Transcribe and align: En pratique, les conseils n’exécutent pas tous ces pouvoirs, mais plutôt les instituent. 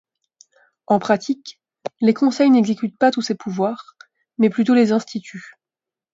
En 0.87 0.97
pratique, 0.97 1.59
les 1.99 2.15
conseils 2.15 2.49
n’exécutent 2.49 2.97
pas 2.97 3.11
tous 3.11 3.21
ces 3.21 3.35
pouvoirs, 3.35 3.93
mais 4.39 4.49
plutôt 4.49 4.73
les 4.73 4.91
instituent. 4.93 5.59